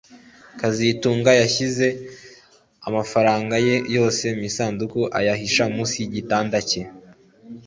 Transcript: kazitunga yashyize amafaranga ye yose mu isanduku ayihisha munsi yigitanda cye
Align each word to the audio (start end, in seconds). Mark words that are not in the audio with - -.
kazitunga 0.59 1.31
yashyize 1.41 1.87
amafaranga 2.87 3.55
ye 3.67 3.75
yose 3.95 4.23
mu 4.37 4.43
isanduku 4.49 4.99
ayihisha 5.17 5.63
munsi 5.73 5.95
yigitanda 6.01 6.57
cye 6.69 6.83